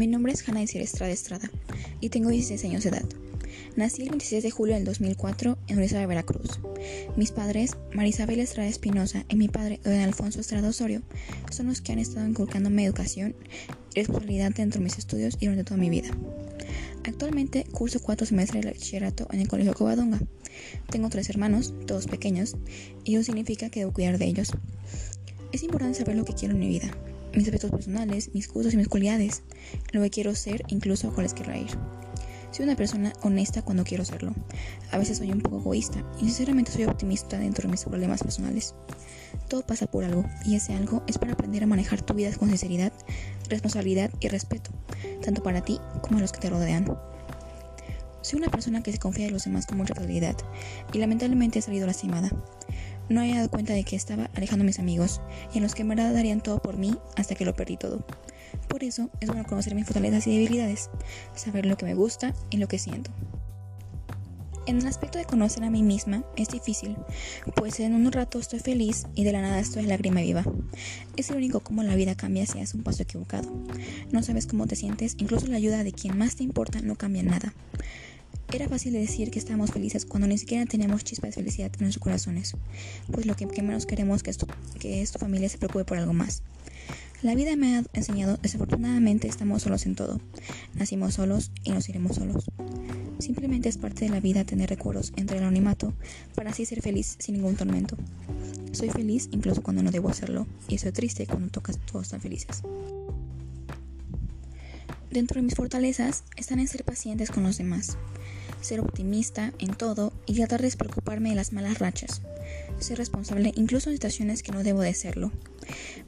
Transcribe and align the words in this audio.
Mi 0.00 0.06
nombre 0.06 0.32
es 0.32 0.48
Hanna 0.48 0.62
Isir 0.62 0.80
Estrada 0.80 1.12
Estrada 1.12 1.50
y 2.00 2.08
tengo 2.08 2.30
16 2.30 2.64
años 2.64 2.84
de 2.84 2.88
edad. 2.88 3.04
Nací 3.76 4.00
el 4.00 4.08
26 4.08 4.42
de 4.42 4.50
julio 4.50 4.74
del 4.74 4.86
2004 4.86 5.58
en 5.68 5.76
Luisa 5.76 5.98
de 5.98 6.06
Veracruz. 6.06 6.58
Mis 7.16 7.32
padres, 7.32 7.76
Marisabel 7.92 8.40
Estrada 8.40 8.66
Espinosa 8.66 9.26
y 9.28 9.36
mi 9.36 9.48
padre, 9.48 9.78
don 9.84 9.92
Alfonso 9.92 10.40
Estrada 10.40 10.70
Osorio, 10.70 11.02
son 11.50 11.66
los 11.66 11.82
que 11.82 11.92
han 11.92 11.98
estado 11.98 12.26
inculcándome 12.26 12.82
educación 12.82 13.36
y 13.94 13.98
responsabilidad 13.98 14.52
dentro 14.52 14.78
de 14.78 14.84
mis 14.84 14.96
estudios 14.96 15.36
y 15.38 15.44
durante 15.44 15.64
toda 15.64 15.76
mi 15.76 15.90
vida. 15.90 16.08
Actualmente 17.04 17.66
curso 17.70 18.00
cuatro 18.00 18.26
semestres 18.26 18.64
de 18.64 18.70
bachillerato 18.70 19.28
en 19.32 19.40
el 19.40 19.48
Colegio 19.48 19.74
Covadonga. 19.74 20.18
Tengo 20.88 21.10
tres 21.10 21.28
hermanos, 21.28 21.74
todos 21.86 22.06
pequeños, 22.06 22.56
y 23.04 23.16
eso 23.16 23.24
significa 23.24 23.68
que 23.68 23.80
debo 23.80 23.92
cuidar 23.92 24.16
de 24.16 24.24
ellos. 24.24 24.52
Es 25.52 25.62
importante 25.62 25.98
saber 25.98 26.16
lo 26.16 26.24
que 26.24 26.32
quiero 26.32 26.54
en 26.54 26.60
mi 26.60 26.68
vida, 26.68 26.90
mis 27.34 27.44
aspectos 27.44 27.70
personales, 27.70 28.30
mis 28.34 28.48
gustos 28.48 28.74
y 28.74 28.76
mis 28.76 28.88
cualidades, 28.88 29.42
lo 29.92 30.02
que 30.02 30.10
quiero 30.10 30.34
ser, 30.34 30.62
incluso 30.68 31.08
a 31.08 31.14
cuáles 31.14 31.34
quiero 31.34 31.54
ir. 31.56 31.68
Soy 32.50 32.64
una 32.64 32.74
persona 32.74 33.12
honesta 33.22 33.62
cuando 33.62 33.84
quiero 33.84 34.04
serlo. 34.04 34.34
A 34.90 34.98
veces 34.98 35.18
soy 35.18 35.30
un 35.30 35.40
poco 35.40 35.58
egoísta 35.58 36.04
y 36.18 36.24
sinceramente 36.24 36.72
soy 36.72 36.84
optimista 36.84 37.38
dentro 37.38 37.62
de 37.62 37.70
mis 37.70 37.84
problemas 37.84 38.22
personales. 38.22 38.74
Todo 39.48 39.62
pasa 39.62 39.86
por 39.86 40.04
algo 40.04 40.24
y 40.44 40.56
ese 40.56 40.74
algo 40.74 41.02
es 41.06 41.18
para 41.18 41.34
aprender 41.34 41.62
a 41.62 41.66
manejar 41.66 42.02
tu 42.02 42.14
vida 42.14 42.36
con 42.36 42.48
sinceridad, 42.48 42.92
responsabilidad 43.48 44.10
y 44.18 44.28
respeto, 44.28 44.72
tanto 45.22 45.42
para 45.42 45.62
ti 45.62 45.78
como 46.02 46.18
a 46.18 46.20
los 46.20 46.32
que 46.32 46.40
te 46.40 46.50
rodean. 46.50 46.86
Soy 48.22 48.38
una 48.40 48.50
persona 48.50 48.82
que 48.82 48.92
se 48.92 48.98
confía 48.98 49.26
de 49.26 49.32
los 49.32 49.44
demás 49.44 49.66
con 49.66 49.78
mucha 49.78 49.94
facilidad 49.94 50.36
y 50.92 50.98
lamentablemente 50.98 51.60
he 51.60 51.62
salido 51.62 51.86
lastimada 51.86 52.30
no 53.10 53.20
había 53.20 53.36
dado 53.36 53.50
cuenta 53.50 53.74
de 53.74 53.84
que 53.84 53.96
estaba 53.96 54.30
alejando 54.34 54.62
a 54.62 54.66
mis 54.66 54.78
amigos 54.78 55.20
y 55.52 55.58
en 55.58 55.64
los 55.64 55.74
que 55.74 55.82
en 55.82 55.88
verdad 55.88 56.14
darían 56.14 56.40
todo 56.40 56.62
por 56.62 56.78
mí 56.78 56.96
hasta 57.16 57.34
que 57.34 57.44
lo 57.44 57.54
perdí 57.54 57.76
todo. 57.76 58.06
Por 58.68 58.84
eso 58.84 59.10
es 59.20 59.28
bueno 59.28 59.44
conocer 59.44 59.74
mis 59.74 59.84
fortalezas 59.84 60.26
y 60.26 60.32
debilidades, 60.32 60.90
saber 61.34 61.66
lo 61.66 61.76
que 61.76 61.84
me 61.84 61.94
gusta 61.94 62.34
y 62.50 62.56
lo 62.56 62.68
que 62.68 62.78
siento. 62.78 63.10
En 64.66 64.78
el 64.78 64.86
aspecto 64.86 65.18
de 65.18 65.24
conocer 65.24 65.64
a 65.64 65.70
mí 65.70 65.82
misma 65.82 66.22
es 66.36 66.48
difícil, 66.48 66.96
pues 67.56 67.80
en 67.80 67.94
un 67.94 68.12
rato 68.12 68.38
estoy 68.38 68.60
feliz 68.60 69.06
y 69.16 69.24
de 69.24 69.32
la 69.32 69.40
nada 69.40 69.58
estoy 69.58 69.82
lágrima 69.84 70.20
viva. 70.20 70.44
Es 71.16 71.30
único 71.30 71.60
cómo 71.60 71.82
la 71.82 71.96
vida 71.96 72.14
cambia 72.14 72.46
si 72.46 72.58
haces 72.58 72.74
un 72.74 72.84
paso 72.84 73.02
equivocado. 73.02 73.50
No 74.12 74.22
sabes 74.22 74.46
cómo 74.46 74.66
te 74.68 74.76
sientes, 74.76 75.16
incluso 75.18 75.48
la 75.48 75.56
ayuda 75.56 75.82
de 75.82 75.92
quien 75.92 76.16
más 76.16 76.36
te 76.36 76.44
importa 76.44 76.80
no 76.82 76.94
cambia 76.94 77.24
nada. 77.24 77.52
Era 78.52 78.68
fácil 78.68 78.92
decir 78.92 79.30
que 79.30 79.38
estábamos 79.38 79.70
felices 79.70 80.04
cuando 80.04 80.26
ni 80.26 80.36
siquiera 80.36 80.66
teníamos 80.66 81.04
chispas 81.04 81.30
de 81.30 81.34
felicidad 81.34 81.70
en 81.72 81.82
nuestros 81.82 82.02
corazones, 82.02 82.56
pues 83.10 83.24
lo 83.24 83.36
que, 83.36 83.46
menos 83.62 83.86
queremos 83.86 84.22
que, 84.22 84.32
que 84.80 85.02
es 85.02 85.12
tu 85.12 85.18
familia 85.18 85.48
se 85.48 85.56
preocupe 85.56 85.84
por 85.84 85.98
algo 85.98 86.12
más. 86.12 86.42
La 87.22 87.34
vida 87.34 87.54
me 87.54 87.76
ha 87.76 87.84
enseñado, 87.92 88.38
desafortunadamente 88.42 89.28
estamos 89.28 89.62
solos 89.62 89.86
en 89.86 89.94
todo. 89.94 90.20
Nacimos 90.74 91.14
solos 91.14 91.52
y 91.62 91.70
nos 91.70 91.88
iremos 91.88 92.16
solos. 92.16 92.50
Simplemente 93.20 93.68
es 93.68 93.78
parte 93.78 94.06
de 94.06 94.10
la 94.10 94.20
vida 94.20 94.44
tener 94.44 94.68
recuerdos 94.68 95.12
entre 95.16 95.38
el 95.38 95.44
anonimato 95.44 95.94
para 96.34 96.50
así 96.50 96.64
ser 96.66 96.82
feliz 96.82 97.16
sin 97.18 97.36
ningún 97.36 97.54
tormento. 97.54 97.96
Soy 98.72 98.90
feliz 98.90 99.28
incluso 99.30 99.62
cuando 99.62 99.82
no 99.82 99.90
debo 99.90 100.08
hacerlo 100.08 100.46
y 100.68 100.78
soy 100.78 100.92
triste 100.92 101.26
cuando 101.26 101.48
tocas 101.48 101.78
todos 101.78 102.08
tan 102.08 102.20
felices. 102.20 102.62
Dentro 105.10 105.36
de 105.36 105.42
mis 105.42 105.54
fortalezas 105.54 106.24
están 106.36 106.60
en 106.60 106.68
ser 106.68 106.84
pacientes 106.84 107.30
con 107.30 107.42
los 107.42 107.58
demás, 107.58 107.98
ser 108.60 108.80
optimista 108.80 109.52
en 109.58 109.74
todo 109.74 110.12
y 110.26 110.34
tratar 110.34 110.60
de 110.60 110.66
despreocuparme 110.66 111.30
de 111.30 111.34
las 111.34 111.52
malas 111.52 111.78
rachas. 111.78 112.22
Ser 112.78 112.98
responsable 112.98 113.52
incluso 113.56 113.90
en 113.90 113.96
situaciones 113.96 114.42
que 114.42 114.52
no 114.52 114.62
debo 114.62 114.80
de 114.80 114.94
serlo. 114.94 115.32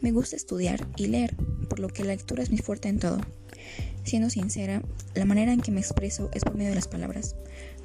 Me 0.00 0.12
gusta 0.12 0.36
estudiar 0.36 0.86
y 0.96 1.06
leer, 1.06 1.34
por 1.68 1.78
lo 1.80 1.88
que 1.88 2.04
la 2.04 2.14
lectura 2.14 2.42
es 2.42 2.50
mi 2.50 2.58
fuerte 2.58 2.88
en 2.88 2.98
todo. 2.98 3.20
Siendo 4.04 4.30
sincera, 4.30 4.82
la 5.14 5.24
manera 5.24 5.52
en 5.52 5.60
que 5.60 5.70
me 5.70 5.80
expreso 5.80 6.30
es 6.32 6.42
por 6.42 6.54
medio 6.54 6.70
de 6.70 6.76
las 6.76 6.88
palabras, 6.88 7.36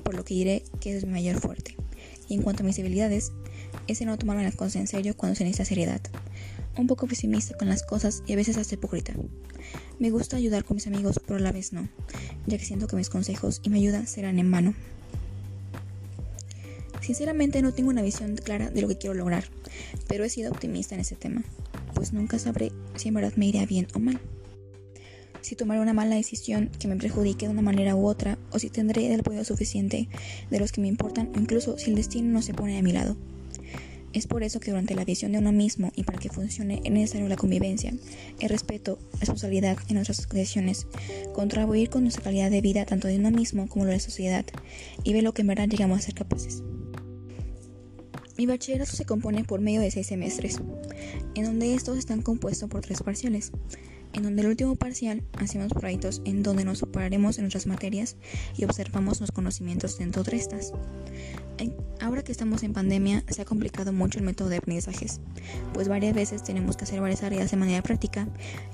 por 0.03 0.15
lo 0.15 0.23
que 0.23 0.33
diré 0.33 0.63
que 0.79 0.95
es 0.95 1.05
mi 1.05 1.11
mayor 1.11 1.39
fuerte. 1.39 1.75
Y 2.27 2.35
en 2.35 2.41
cuanto 2.41 2.63
a 2.63 2.65
mis 2.65 2.77
debilidades, 2.77 3.31
es 3.87 4.01
en 4.01 4.07
no 4.07 4.17
tomarme 4.17 4.43
las 4.43 4.55
cosas 4.55 4.77
en 4.77 4.87
serio 4.87 5.15
cuando 5.15 5.35
se 5.35 5.43
necesita 5.43 5.65
seriedad. 5.65 6.01
Un 6.77 6.87
poco 6.87 7.07
pesimista 7.07 7.55
con 7.57 7.69
las 7.69 7.83
cosas 7.83 8.21
y 8.27 8.33
a 8.33 8.35
veces 8.35 8.57
hasta 8.57 8.75
hipócrita. 8.75 9.13
Me 9.99 10.09
gusta 10.09 10.37
ayudar 10.37 10.65
con 10.65 10.75
mis 10.75 10.87
amigos, 10.87 11.21
pero 11.25 11.37
a 11.37 11.41
la 11.41 11.51
vez 11.51 11.71
no, 11.71 11.87
ya 12.47 12.57
que 12.57 12.65
siento 12.65 12.87
que 12.87 12.97
mis 12.97 13.09
consejos 13.09 13.61
y 13.63 13.69
mi 13.69 13.79
ayuda 13.79 14.05
serán 14.05 14.39
en 14.39 14.51
vano. 14.51 14.73
Sinceramente 17.01 17.61
no 17.61 17.73
tengo 17.73 17.89
una 17.89 18.01
visión 18.01 18.35
clara 18.35 18.69
de 18.71 18.81
lo 18.81 18.87
que 18.87 18.97
quiero 18.97 19.13
lograr, 19.13 19.45
pero 20.07 20.23
he 20.23 20.29
sido 20.29 20.51
optimista 20.51 20.95
en 20.95 21.01
ese 21.01 21.15
tema, 21.15 21.43
pues 21.93 22.13
nunca 22.13 22.39
sabré 22.39 22.71
si 22.95 23.09
en 23.09 23.13
verdad 23.13 23.33
me 23.35 23.45
irá 23.45 23.65
bien 23.65 23.87
o 23.93 23.99
mal. 23.99 24.19
Si 25.41 25.55
tomaré 25.55 25.79
una 25.79 25.93
mala 25.93 26.15
decisión 26.15 26.71
que 26.79 26.87
me 26.87 26.95
perjudique 26.95 27.45
de 27.45 27.51
una 27.51 27.61
manera 27.61 27.95
u 27.95 28.07
otra, 28.07 28.39
o 28.51 28.57
si 28.57 28.71
tendré 28.71 29.13
el 29.13 29.19
apoyo 29.19 29.45
suficiente 29.45 30.09
de 30.49 30.59
los 30.59 30.71
que 30.71 30.81
me 30.81 30.87
importan, 30.87 31.31
o 31.35 31.39
incluso 31.39 31.77
si 31.77 31.91
el 31.91 31.95
destino 31.95 32.29
no 32.29 32.41
se 32.41 32.55
pone 32.55 32.79
a 32.79 32.81
mi 32.81 32.91
lado. 32.91 33.15
Es 34.15 34.27
por 34.27 34.43
eso 34.43 34.61
que 34.61 34.71
durante 34.71 34.95
la 34.95 35.03
visión 35.03 35.33
de 35.33 35.39
uno 35.39 35.51
mismo 35.51 35.91
y 35.93 36.03
para 36.03 36.17
que 36.17 36.29
funcione 36.29 36.81
es 36.85 36.91
necesario 36.91 37.27
la 37.27 37.35
convivencia, 37.35 37.93
el 38.39 38.49
respeto, 38.49 38.97
la 39.11 39.19
responsabilidad 39.19 39.77
en 39.89 39.95
nuestras 39.95 40.29
decisiones, 40.29 40.87
contribuir 41.33 41.89
con 41.89 42.03
nuestra 42.03 42.23
calidad 42.23 42.49
de 42.49 42.61
vida 42.61 42.85
tanto 42.85 43.09
de 43.09 43.17
uno 43.17 43.29
mismo 43.29 43.67
como 43.67 43.83
de 43.83 43.91
la 43.91 43.99
sociedad 43.99 44.45
y 45.03 45.11
ver 45.11 45.23
lo 45.23 45.33
que 45.33 45.41
en 45.41 45.49
verdad 45.49 45.67
llegamos 45.67 45.99
a 45.99 46.01
ser 46.01 46.13
capaces. 46.13 46.63
Mi 48.37 48.45
bachillerato 48.45 48.91
se 48.91 49.05
compone 49.05 49.45
por 49.45 49.61
medio 49.61 49.79
de 49.79 49.91
seis 49.91 50.07
semestres, 50.07 50.59
en 51.35 51.45
donde 51.45 51.73
estos 51.73 51.97
están 51.97 52.21
compuestos 52.21 52.69
por 52.69 52.81
tres 52.81 53.01
parciales, 53.01 53.51
en 54.11 54.23
donde 54.23 54.41
el 54.41 54.49
último 54.49 54.75
parcial 54.75 55.23
hacemos 55.39 55.71
proyectos 55.71 56.21
en 56.25 56.43
donde 56.43 56.65
nos 56.65 56.79
superaremos 56.79 57.37
en 57.37 57.45
nuestras 57.45 57.65
materias 57.65 58.17
y 58.57 58.65
observamos 58.65 59.21
los 59.21 59.31
conocimientos 59.31 59.97
dentro 59.97 60.23
de 60.23 60.35
estas. 60.35 60.73
Ahora 62.01 62.23
que 62.23 62.33
estamos 62.33 62.63
en 62.63 62.73
pandemia, 62.73 63.23
se 63.29 63.41
ha 63.41 63.45
complicado 63.45 63.93
mucho 63.93 64.19
el 64.19 64.25
método 64.25 64.49
de 64.49 64.57
aprendizajes, 64.57 65.21
pues 65.73 65.87
varias 65.87 66.13
veces 66.13 66.43
tenemos 66.43 66.75
que 66.75 66.83
hacer 66.83 66.99
varias 66.99 67.21
tareas 67.21 67.51
de 67.51 67.57
manera 67.57 67.81
práctica 67.81 68.27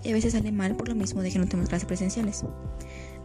y 0.04 0.10
a 0.10 0.14
veces 0.14 0.34
sale 0.34 0.52
mal 0.52 0.76
por 0.76 0.90
lo 0.90 0.96
mismo 0.96 1.22
de 1.22 1.32
que 1.32 1.38
no 1.38 1.46
tenemos 1.46 1.70
clases 1.70 1.88
presenciales. 1.88 2.44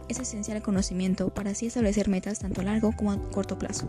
Es 0.07 0.19
esencial 0.19 0.57
el 0.57 0.63
conocimiento 0.63 1.33
para 1.33 1.49
así 1.49 1.65
establecer 1.65 2.09
metas 2.09 2.39
tanto 2.39 2.61
a 2.61 2.63
largo 2.63 2.91
como 2.95 3.11
a 3.11 3.21
corto 3.31 3.57
plazo. 3.57 3.87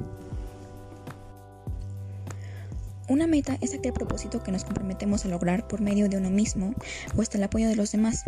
Una 3.08 3.26
meta 3.26 3.56
es 3.62 3.72
aquel 3.72 3.94
propósito 3.94 4.42
que 4.42 4.52
nos 4.52 4.64
comprometemos 4.64 5.24
a 5.24 5.28
lograr 5.28 5.66
por 5.66 5.80
medio 5.80 6.08
de 6.08 6.18
uno 6.18 6.30
mismo 6.30 6.74
o 7.16 7.22
hasta 7.22 7.38
el 7.38 7.44
apoyo 7.44 7.68
de 7.68 7.76
los 7.76 7.92
demás. 7.92 8.24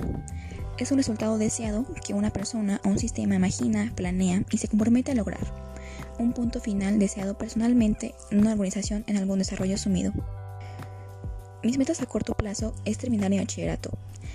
Es 0.79 0.91
un 0.91 0.97
resultado 0.97 1.37
deseado 1.37 1.85
que 2.07 2.15
una 2.15 2.31
persona 2.31 2.81
o 2.85 2.89
un 2.89 2.99
sistema 2.99 3.35
imagina, 3.35 3.93
planea 3.95 4.43
y 4.51 4.57
se 4.57 4.69
compromete 4.69 5.13
a 5.13 5.15
lograr 5.15 5.71
un 6.19 6.33
punto 6.33 6.61
final 6.61 6.99
deseado 6.99 7.37
personalmente 7.37 8.15
en 8.31 8.41
una 8.41 8.53
organización 8.53 9.05
en 9.07 9.17
algún 9.17 9.39
desarrollo 9.39 9.75
asumido. 9.75 10.13
Mis 11.63 11.79
metas 11.79 12.01
a 12.01 12.07
corto 12.07 12.35
plazo 12.35 12.75
es 12.85 12.99
terminar 12.99 13.31
mi 13.31 13.39
bachillerato, 13.39 13.91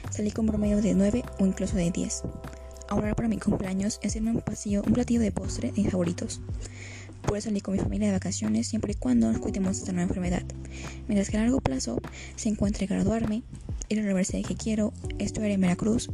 salir 0.10 0.34
con 0.34 0.46
promedio 0.46 0.82
de 0.82 0.94
9 0.94 1.24
o 1.40 1.46
incluso 1.46 1.76
de 1.76 1.92
10. 1.92 2.24
Ahorrar 2.88 3.16
para 3.16 3.28
mi 3.28 3.38
cumpleaños 3.38 4.00
y 4.04 4.08
hacerme 4.08 4.32
un, 4.32 4.42
pasillo, 4.42 4.84
un 4.86 4.94
platillo 4.94 5.22
de 5.22 5.32
postre 5.32 5.72
de 5.72 5.90
favoritos. 5.90 6.42
Poder 7.28 7.42
salir 7.42 7.64
con 7.64 7.74
mi 7.74 7.80
familia 7.80 8.08
de 8.08 8.14
vacaciones 8.14 8.68
siempre 8.68 8.94
y 8.94 8.96
cuando 8.96 9.32
nos 9.32 9.42
cuidemos 9.42 9.78
de 9.78 9.80
esta 9.80 9.92
nueva 9.92 10.08
enfermedad. 10.08 10.44
Mientras 11.08 11.30
que 11.30 11.38
a 11.38 11.42
largo 11.42 11.60
plazo 11.60 12.02
se 12.36 12.50
encuentre 12.50 12.86
graduarme, 12.86 13.44
ir 13.90 14.00
a 14.00 14.02
la 14.02 14.08
universidad 14.08 14.48
que 14.48 14.56
quiero, 14.56 14.94
estudiar 15.20 15.52
en 15.52 15.62
Veracruz, 15.62 16.10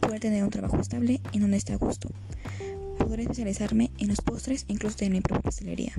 poder 0.00 0.20
tener 0.20 0.44
un 0.44 0.50
trabajo 0.50 0.80
estable 0.80 1.20
y 1.32 1.38
donde 1.38 1.56
esté 1.56 1.72
a 1.72 1.76
gusto 1.76 2.10
podré 3.06 3.22
especializarme 3.22 3.90
en 3.98 4.08
los 4.08 4.20
postres 4.20 4.64
incluso 4.68 4.96
tener 4.96 5.12
mi 5.12 5.20
propia 5.20 5.42
pastelería. 5.42 5.92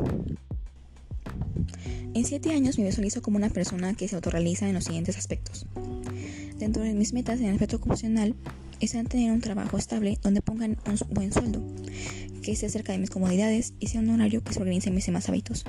En 2.13 2.25
7 2.25 2.51
años 2.51 2.77
me 2.77 2.85
visualizo 2.85 3.21
como 3.21 3.37
una 3.37 3.49
persona 3.49 3.93
que 3.93 4.07
se 4.07 4.15
autorrealiza 4.15 4.67
en 4.67 4.75
los 4.75 4.83
siguientes 4.83 5.17
aspectos. 5.17 5.65
Dentro 6.57 6.83
de 6.83 6.93
mis 6.93 7.13
metas 7.13 7.39
en 7.39 7.45
el 7.45 7.53
aspecto 7.53 7.77
ocupacional 7.77 8.35
están 8.79 9.05
tener 9.05 9.31
un 9.31 9.41
trabajo 9.41 9.77
estable 9.77 10.17
donde 10.21 10.41
pongan 10.41 10.77
un 10.85 10.97
buen 11.11 11.31
sueldo, 11.31 11.61
que 12.47 12.53
esté 12.53 12.69
cerca 12.69 12.93
de 12.93 12.97
mis 12.97 13.09
comodidades 13.09 13.73
y 13.77 13.87
sea 13.87 13.99
un 13.99 14.09
horario 14.09 14.41
que 14.41 14.53
se 14.53 14.61
organice 14.61 14.87
en 14.87 14.95
mis 14.95 15.05
demás 15.05 15.27
hábitos. 15.27 15.65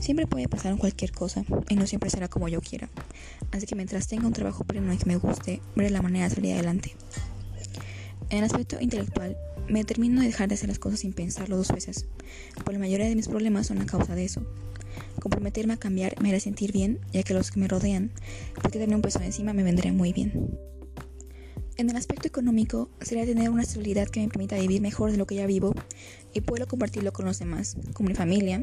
Siempre 0.00 0.26
puede 0.26 0.48
pasar 0.48 0.76
cualquier 0.76 1.12
cosa 1.12 1.44
y 1.68 1.76
no 1.76 1.86
siempre 1.86 2.10
será 2.10 2.26
como 2.26 2.48
yo 2.48 2.60
quiera. 2.60 2.88
Así 3.52 3.66
que 3.66 3.76
mientras 3.76 4.08
tenga 4.08 4.26
un 4.26 4.32
trabajo 4.32 4.64
pleno 4.64 4.92
y 4.92 4.96
que 4.96 5.06
me 5.06 5.14
guste, 5.14 5.62
veré 5.76 5.90
la 5.90 6.02
manera 6.02 6.28
de 6.28 6.34
salir 6.34 6.54
adelante. 6.54 6.96
En 8.30 8.38
el 8.38 8.44
aspecto 8.44 8.78
intelectual, 8.80 9.36
me 9.68 9.78
determino 9.78 10.20
a 10.20 10.24
dejar 10.24 10.48
de 10.48 10.56
hacer 10.56 10.68
las 10.68 10.80
cosas 10.80 10.98
sin 10.98 11.12
pensarlo 11.12 11.56
dos 11.56 11.68
veces, 11.68 12.06
pues 12.64 12.74
la 12.76 12.80
mayoría 12.80 13.06
de 13.06 13.14
mis 13.14 13.28
problemas 13.28 13.68
son 13.68 13.80
a 13.80 13.86
causa 13.86 14.16
de 14.16 14.24
eso. 14.24 14.44
Comprometerme 15.20 15.74
a 15.74 15.76
cambiar 15.76 16.20
me 16.20 16.30
hará 16.30 16.40
sentir 16.40 16.72
bien, 16.72 16.98
ya 17.12 17.22
que 17.22 17.32
los 17.32 17.52
que 17.52 17.60
me 17.60 17.68
rodean, 17.68 18.10
porque 18.60 18.80
tener 18.80 18.96
un 18.96 19.02
peso 19.02 19.20
encima 19.20 19.52
me 19.52 19.62
vendría 19.62 19.92
muy 19.92 20.12
bien. 20.12 20.32
En 21.78 21.88
el 21.88 21.94
aspecto 21.94 22.26
económico, 22.26 22.90
sería 23.00 23.24
tener 23.24 23.50
una 23.50 23.62
estabilidad 23.62 24.08
que 24.08 24.18
me 24.18 24.26
permita 24.26 24.58
vivir 24.58 24.80
mejor 24.80 25.12
de 25.12 25.16
lo 25.16 25.28
que 25.28 25.36
ya 25.36 25.46
vivo 25.46 25.76
y 26.34 26.40
puedo 26.40 26.66
compartirlo 26.66 27.12
con 27.12 27.24
los 27.24 27.38
demás, 27.38 27.76
con 27.92 28.04
mi 28.04 28.16
familia, 28.16 28.60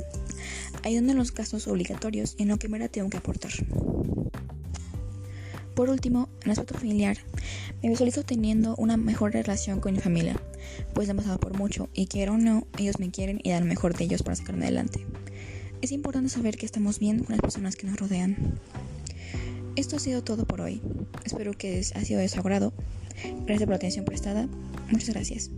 ayudando 0.83 1.13
en 1.13 1.17
los 1.19 1.33
gastos 1.33 1.65
obligatorios 1.69 2.35
y 2.37 2.43
en 2.43 2.49
lo 2.49 2.57
que 2.57 2.67
me 2.67 2.89
tengo 2.89 3.09
que 3.09 3.15
aportar. 3.15 3.53
Por 5.75 5.89
último, 5.89 6.27
en 6.41 6.47
el 6.47 6.51
aspecto 6.51 6.73
familiar, 6.73 7.17
me 7.81 7.87
visualizo 7.87 8.23
teniendo 8.23 8.75
una 8.75 8.97
mejor 8.97 9.31
relación 9.31 9.79
con 9.79 9.93
mi 9.93 10.01
familia, 10.01 10.37
pues 10.93 11.09
han 11.09 11.15
pasado 11.15 11.39
por 11.39 11.57
mucho 11.57 11.87
y 11.93 12.07
quiero 12.07 12.33
o 12.33 12.37
no, 12.37 12.67
ellos 12.77 12.99
me 12.99 13.11
quieren 13.11 13.39
y 13.41 13.51
dan 13.51 13.61
lo 13.61 13.69
mejor 13.69 13.95
de 13.95 14.03
ellos 14.03 14.23
para 14.23 14.35
sacarme 14.35 14.65
adelante. 14.65 15.05
Es 15.81 15.93
importante 15.93 16.27
saber 16.27 16.57
que 16.57 16.65
estamos 16.65 16.99
bien 16.99 17.19
con 17.19 17.31
las 17.31 17.39
personas 17.39 17.77
que 17.77 17.87
nos 17.87 17.97
rodean. 17.97 18.59
Esto 19.77 19.95
ha 19.95 19.99
sido 19.99 20.21
todo 20.21 20.45
por 20.45 20.59
hoy. 20.59 20.81
Espero 21.23 21.53
que 21.53 21.77
haya 21.77 22.05
sido 22.05 22.19
de 22.19 22.27
su 22.27 22.39
agrado. 22.41 22.73
Gracias 23.23 23.61
por 23.61 23.69
la 23.69 23.75
atención 23.75 24.05
prestada. 24.05 24.47
Muchas 24.91 25.09
gracias. 25.09 25.51